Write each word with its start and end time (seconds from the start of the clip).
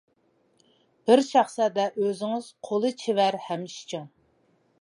بىر 1.09 1.21
شاھزادە 1.27 1.85
ئۆزىڭىز، 2.05 2.49
قۇلى 2.69 2.93
چېۋەر 3.05 3.41
ھەم 3.49 3.69
ئىشچان. 3.71 4.13